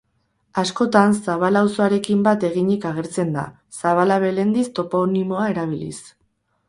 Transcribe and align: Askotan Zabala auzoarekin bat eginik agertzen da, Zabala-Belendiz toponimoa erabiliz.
Askotan 0.61 1.11
Zabala 1.17 1.61
auzoarekin 1.65 2.23
bat 2.27 2.45
eginik 2.49 2.87
agertzen 2.93 3.37
da, 3.37 3.43
Zabala-Belendiz 3.81 4.67
toponimoa 4.81 5.45
erabiliz. 5.55 5.97